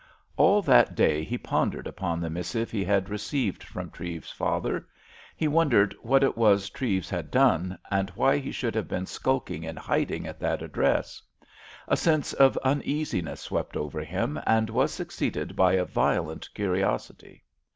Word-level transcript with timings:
All 0.35 0.63
that 0.63 0.95
day 0.95 1.23
he 1.23 1.37
pondered 1.37 1.85
upon 1.85 2.19
the 2.21 2.29
missive 2.31 2.71
he 2.71 2.83
had 2.83 3.07
received 3.07 3.63
from 3.63 3.91
Treves's 3.91 4.31
father. 4.31 4.87
He 5.37 5.47
wondered 5.47 5.95
what 6.01 6.23
it 6.23 6.35
was 6.35 6.71
Treves 6.71 7.07
had 7.07 7.29
done, 7.29 7.77
and 7.91 8.09
why 8.15 8.39
he 8.39 8.51
should 8.51 8.73
have 8.73 8.87
been 8.87 9.05
skulking 9.05 9.63
in 9.63 9.75
hiding 9.77 10.25
at 10.25 10.39
that 10.39 10.63
address? 10.63 11.21
A 11.87 11.95
sense 11.95 12.33
of 12.33 12.57
uneasiness 12.63 13.41
swept 13.41 13.77
over 13.77 13.99
him, 14.03 14.39
and 14.47 14.71
was 14.71 14.91
succeeded 14.91 15.55
by 15.55 15.73
a 15.73 15.85
violent 15.85 16.51
curiosity. 16.55 17.43